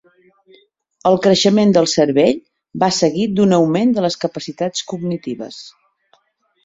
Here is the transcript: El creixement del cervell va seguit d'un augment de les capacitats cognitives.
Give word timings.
El 1.09 1.17
creixement 1.25 1.73
del 1.75 1.89
cervell 1.91 2.41
va 2.85 2.89
seguit 3.01 3.37
d'un 3.41 3.53
augment 3.61 3.95
de 3.99 4.07
les 4.09 4.21
capacitats 4.25 4.87
cognitives. 4.93 5.61